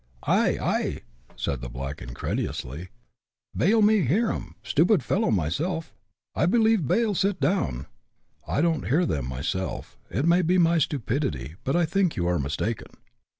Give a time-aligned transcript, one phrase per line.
[0.23, 1.01] "Ay, ay!
[1.35, 2.89] said the black, uu;reilulously j
[3.55, 5.93] <^bale me hear em: stupid fellow myself—
[6.35, 7.85] I believe bale sit down"
[8.47, 12.39] (I don't hear them myself; it nuiy be my stupidity, but I think you are
[12.39, 12.95] uustaken).